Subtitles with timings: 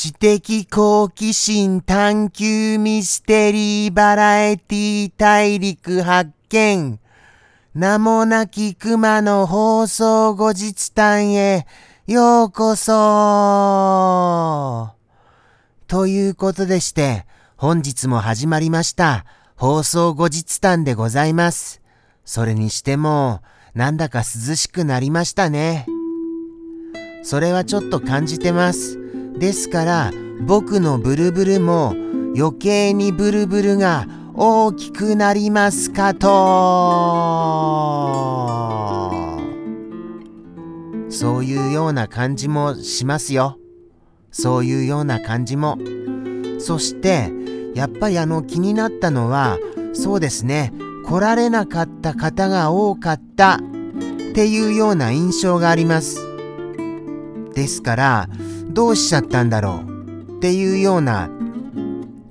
[0.00, 6.98] 知的好奇心探求ミステリーバラエティ大陸発見。
[7.74, 11.66] 名もなき熊の放送後日談へ
[12.06, 12.92] ようこそ
[15.86, 17.26] ということでして、
[17.58, 21.82] 本日も始まりました放送後日談でございます。
[22.24, 23.42] それにしても、
[23.74, 25.84] なんだか涼しくなりましたね。
[27.22, 29.09] それはちょっと感じてます。
[29.40, 31.94] ですから僕のブルブルも
[32.36, 36.28] 余計にブルブルが大きくなりますかと。
[41.08, 43.56] そういうような感じもしますよ。
[44.30, 45.78] そういうような感じも。
[46.58, 47.32] そして
[47.74, 49.58] やっぱりあの気になったのは
[49.94, 50.70] そうですね。
[51.06, 53.58] 来られなかった方が多かったっ
[54.34, 56.18] ていうような印象があります。
[57.54, 58.28] ですから
[58.70, 60.36] どうしちゃったんだろう？
[60.38, 61.30] っていうような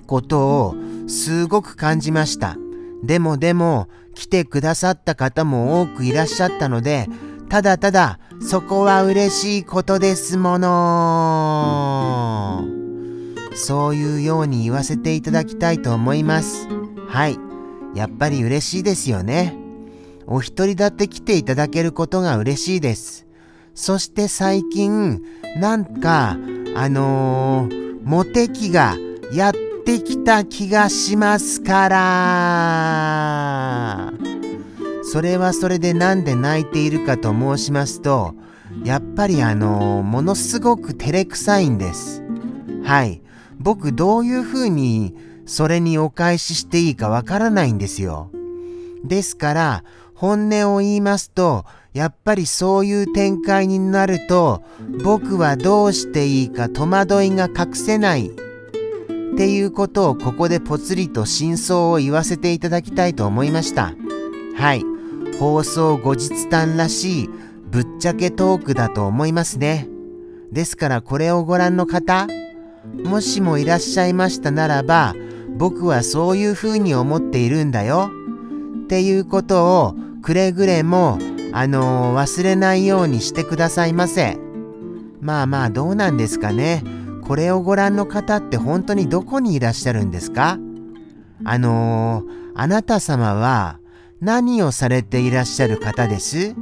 [0.08, 0.76] ことを
[1.08, 2.58] すごく感じました。
[3.04, 7.08] でもでも来てくださった方も多くいらっしゃったので
[7.48, 12.66] ただただそこは嬉しいことですもの。
[13.56, 16.68] そういうように言わせていただきたいと思います。
[17.08, 17.38] はい。
[17.96, 19.58] やっぱり嬉しいですよね。
[20.28, 23.26] お一人だって来ていただけることが嬉しいです。
[23.74, 25.24] そして最近、
[25.58, 26.38] なんか、
[26.76, 28.96] あのー、モテ期が
[29.32, 29.54] やっ
[29.86, 34.14] てきた気がしますから。
[35.04, 38.36] それはそれでなんで泣いているかと申しますと、
[38.84, 42.24] やっぱりあのー、ものすごく照れくさいんです。
[42.84, 43.22] はい。
[43.60, 45.16] 僕どういうふうに
[45.46, 48.32] それにお返ししていいかわからないんですよ。
[49.04, 54.64] ですから、本音を言いますと、やっぱりそういう展開になると
[55.04, 58.32] 僕はどうしていいか戸惑いが隠せないっ
[59.38, 63.94] ていうことをここでぽつりと真相を言わせていただきたいと思いました。
[64.56, 64.84] はい。
[65.40, 67.30] 放送後日談らしい
[67.72, 69.88] ぶっちゃけトークだと思いますね。
[70.52, 72.28] ですからこれをご覧の方、
[73.06, 75.16] もしもいらっしゃいましたならば、
[75.58, 78.12] 僕はそういうふうに思っているんだよ。
[78.84, 81.20] っていうことをくれぐれも
[81.52, 84.38] あのー、忘れないようにしてくださいませ。
[85.22, 86.84] まあまあどうなんですかね。
[87.24, 90.58] これをご覧の方って本当にどこにいらっしゃるんですか？
[91.44, 93.80] あのー、あなた様は
[94.22, 96.56] 何をされていらっしゃる方です？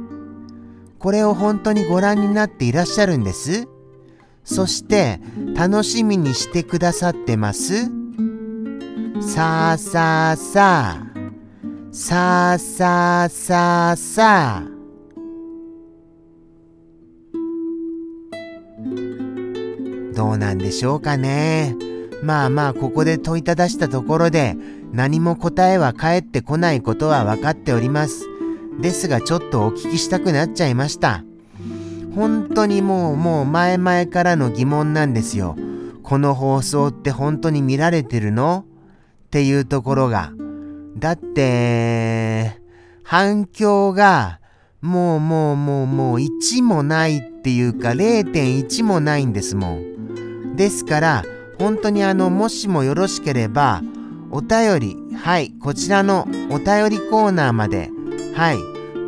[0.98, 3.68] これを本当にご覧になっていらっしゃるんです？
[4.44, 5.20] そして
[5.54, 7.90] 楽しみにしてくださってます？
[9.20, 11.08] さあさあさあ。
[11.90, 14.77] さあさあさあさあ。
[20.14, 21.76] どうなんでしょうかね。
[22.22, 24.56] まあまあここで問いただしたところで
[24.92, 28.26] 何も答えは返ってこないことは分かっております。
[28.80, 31.24] ですがちょっとお聞きしたくなっちゃいました。
[32.14, 35.56] 本当にもうもう前々からの疑問なんですよ。
[36.02, 38.64] この放送って本当に見られてるの？
[39.26, 40.32] っていうところが。
[40.96, 42.60] だって、
[43.04, 44.40] 反響が
[44.80, 50.56] もうもうもうもう1もないっていうか0.1もないんですもん。
[50.56, 51.24] ですから、
[51.58, 53.82] 本当にあの、もしもよろしければ、
[54.30, 57.90] お便り、はい、こちらのお便りコーナーまで、
[58.34, 58.58] はい、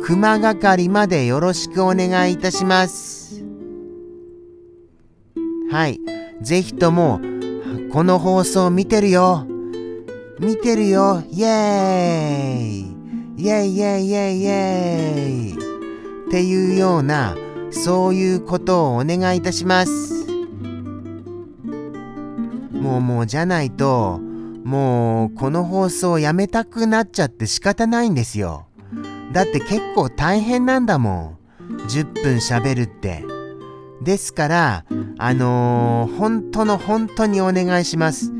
[0.03, 3.41] 熊係までよろしくお願いいたします。
[5.71, 5.99] はい、
[6.41, 7.21] ぜひとも、
[7.93, 9.47] この放送見てるよ。
[10.39, 11.23] 見てるよ。
[11.29, 12.90] イェーイ。
[13.41, 16.27] イェイイェイイェイイェイ。
[16.27, 17.35] っていうような、
[17.71, 20.27] そういうことをお願いいたします。
[22.71, 24.19] もうもうじゃないと、
[24.63, 28.67] もうこの放送やめたくなっちゃって仕方ないんですよ。
[29.33, 31.87] だって結構大変なんだもん。
[31.87, 33.25] 10分喋るって。
[34.03, 34.85] ですから、
[35.17, 38.31] あのー、本当の本当にお願いします。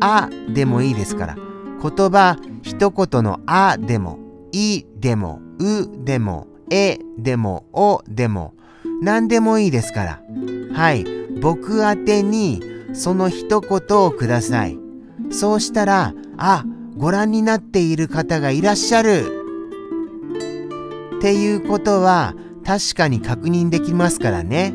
[0.00, 1.36] あでもいいですから。
[1.36, 4.21] 言葉一言のあでも、
[4.52, 8.54] いでも、うでも、えでも、おでも、
[9.02, 10.22] 何でもいいですから。
[10.72, 11.04] はい。
[11.40, 12.62] 僕宛てに
[12.92, 14.78] その一言をください。
[15.30, 16.64] そうしたら、あ、
[16.96, 19.24] ご覧になっている方がいらっしゃる
[21.16, 22.34] っていうことは
[22.64, 24.74] 確かに確認できますからね。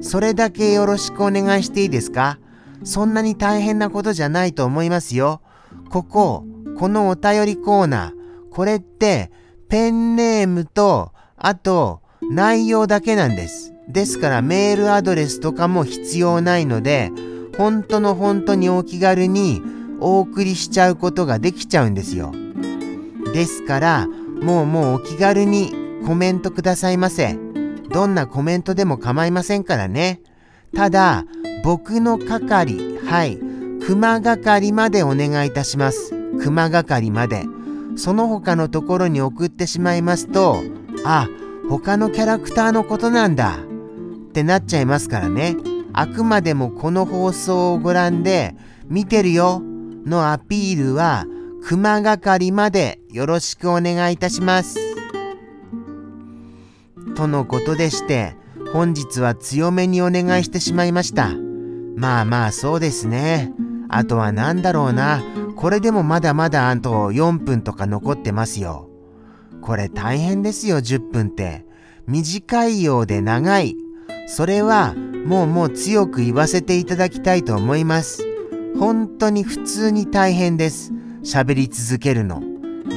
[0.00, 2.38] それだけよろしくお願いしていいですか？
[2.84, 5.42] そんなに大変なことじゃないと思いますよ。
[5.90, 6.44] ここ、
[6.78, 8.17] このお便りコーナー、
[8.58, 9.30] これって
[9.68, 13.72] ペンネームと、あと内容だけなんです。
[13.86, 17.12] ですからメールアドレスとかも必要ないので、
[17.56, 19.62] 本当の本当にお気軽に
[20.00, 22.32] お送りしちゃうことができちゃうんですよ。
[23.32, 24.08] ですから、
[24.42, 25.72] もうもうお気軽に
[26.04, 27.38] コメントくださいませ。
[27.92, 30.20] どんなコメントでも構いませんからね。
[30.74, 31.24] ただ、
[31.62, 33.38] 僕の係、はい、
[33.86, 36.12] 熊係までお願いいたします。
[36.40, 37.44] 熊係まで。
[37.98, 40.62] その他のところに送ってしまいますと、
[41.04, 41.28] あ、
[41.68, 45.56] 他のキャラクターのことなんだってなっちゃいますからね。
[45.92, 48.54] あくまでもこの放送をご覧で、
[48.86, 49.60] 見てるよ
[50.06, 51.26] のアピールは、
[51.64, 54.78] 熊係までよろしくお願いいたします。
[57.16, 58.36] とのことでして、
[58.72, 61.30] 本日は強めにお願いしてしまいました。
[61.96, 63.52] まあまあそうですね。
[63.88, 65.20] あとは何だろうな。
[65.58, 68.88] これでもまだまだあと4分とか残ってますよ。
[69.60, 71.66] これ大変ですよ、10分って。
[72.06, 73.74] 短いようで長い。
[74.28, 74.94] それは
[75.26, 78.24] もうもう強く言わせていただきたいと思います。
[78.78, 80.92] 本当に普通に大変です。
[81.24, 82.40] 喋り続けるの。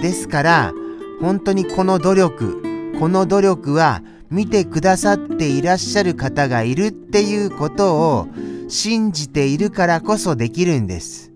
[0.03, 0.71] ですから、
[1.19, 2.61] 本当にこの努力、
[2.99, 8.27] この努力は見てくださっていらっしゃる方がいるっていうことを
[8.67, 11.30] 信じているからこそできるんです。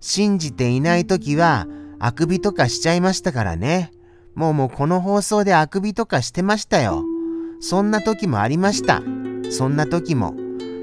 [0.00, 1.66] 信じていない時は
[1.98, 3.92] あくびとかしちゃいましたからね。
[4.34, 7.04] もうもうこの放送であくびとかしてましたよ。
[7.60, 9.02] そんな時もありました。
[9.50, 10.34] そんな時も。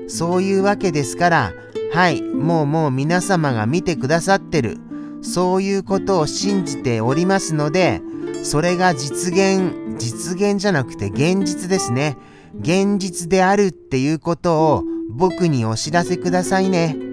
[0.08, 1.54] そういうわけですから、
[1.92, 4.78] はい、もうもう皆様が見てくださってる。
[5.22, 8.02] そういうことを信じておりますので、
[8.44, 12.18] それが実現、実現じゃなくて現実ですね。
[12.60, 17.07] 現実であるっていうことを僕にお知らせくださいね。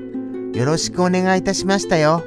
[0.54, 2.22] よろしくお願いいたしましたよ。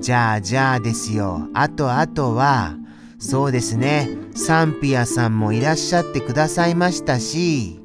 [0.00, 1.48] じゃあじゃあですよ。
[1.52, 2.74] あとあとは、
[3.18, 4.08] そうですね。
[4.34, 7.80] サンピアさんもいらっしゃってくださいましたし、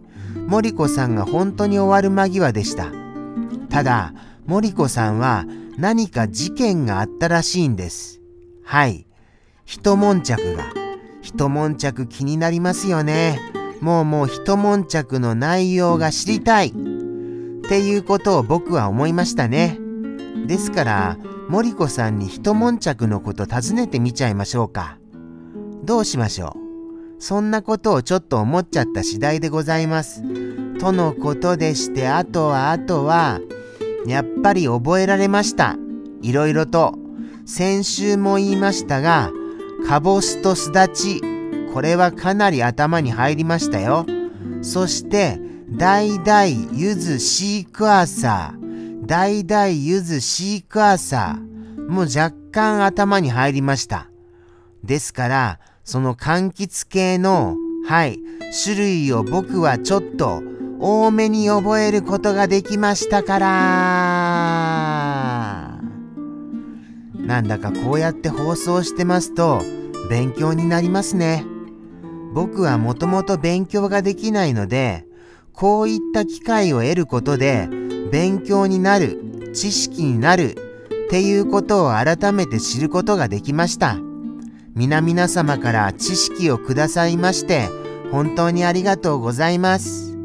[0.48, 2.88] 森子さんが本当に終わる間際でした。
[3.70, 4.14] ただ、
[4.46, 5.46] 森子さんは
[5.78, 8.22] 何か事件があったらしいんです。
[8.64, 9.06] はい。
[9.66, 10.64] 一悶着が。
[11.22, 13.40] 一悶着気になりますよね。
[13.82, 16.93] もうもう一悶着の内容が知りたい。
[17.66, 19.80] っていうことを僕は思いましたね。
[20.48, 21.18] ですから、
[21.50, 24.98] 森子さんに一悶着のこと尋ねてみちゃいましょうか。
[25.84, 27.22] どうしましょう？
[27.22, 30.22] そんなことをちょっと思っちゃった次第でございます。
[30.80, 33.40] とのことでして、あとはあとは、
[34.06, 35.78] やっぱり覚えられました。
[36.22, 36.96] いろいろと。
[37.46, 39.32] 先週も言いましたが、
[39.88, 41.22] かぼすとすだち。
[41.74, 44.06] これはかなり頭に入りましたよ。
[44.62, 45.40] そして、
[45.76, 49.06] 大々ゆずシークワーサー。
[49.06, 51.90] 大々ゆずシークワーサー。
[51.90, 54.08] もう若干頭に入りました。
[54.84, 57.58] ですから、その柑橘系の、
[57.88, 58.20] はい、
[58.64, 60.44] 種類を僕はちょっと
[60.80, 63.48] 多めに覚えることができましたから
[67.16, 69.64] なんだかこうやって放送してますと
[70.10, 71.46] 勉強になりますね。
[72.34, 75.06] 僕はもともと勉強ができないので
[75.54, 77.70] こういった機会を得ることで
[78.12, 83.98] 勉強になる知識になるっていうことを改めて知ることができました。
[84.76, 87.70] 皆々様から知識をくださいまして
[88.12, 90.16] 本当にありがとうございます。